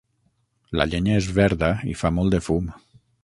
La 0.79 0.87
llenya 0.93 1.13
és 1.19 1.27
verda 1.39 1.71
i 1.91 1.95
fa 2.01 2.13
molt 2.17 2.37
de 2.37 2.43
fum. 2.49 2.73